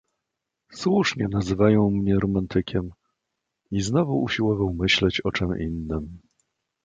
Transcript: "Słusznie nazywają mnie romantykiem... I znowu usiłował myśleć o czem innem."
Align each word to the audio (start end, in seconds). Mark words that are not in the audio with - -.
"Słusznie 0.73 1.27
nazywają 1.27 1.89
mnie 1.89 2.19
romantykiem... 2.19 2.89
I 3.71 3.81
znowu 3.81 4.21
usiłował 4.23 4.73
myśleć 4.73 5.21
o 5.21 5.31
czem 5.31 5.59
innem." 5.61 6.19